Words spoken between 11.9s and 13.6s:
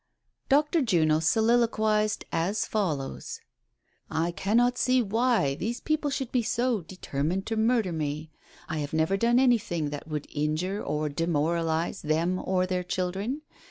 them or their children.